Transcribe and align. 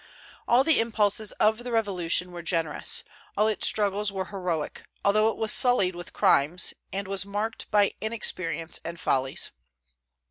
All 0.47 0.63
the 0.63 0.79
impulses 0.79 1.31
of 1.33 1.63
the 1.63 1.71
Revolution 1.71 2.31
were 2.31 2.41
generous; 2.41 3.03
all 3.37 3.47
its 3.47 3.67
struggles 3.67 4.11
were 4.11 4.25
heroic, 4.33 4.83
although 5.05 5.29
it 5.29 5.37
was 5.37 5.51
sullied 5.51 5.95
with 5.95 6.11
crimes, 6.11 6.73
and 6.91 7.07
was 7.07 7.23
marked 7.23 7.69
by 7.69 7.93
inexperience 8.01 8.79
and 8.83 8.99
follies. 8.99 9.51